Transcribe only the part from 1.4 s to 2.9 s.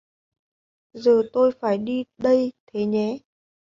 phải đi đây Thế